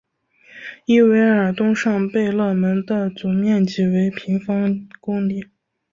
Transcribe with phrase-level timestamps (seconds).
[0.87, 5.45] 伊韦尔东上贝勒蒙的总面积为平方公里。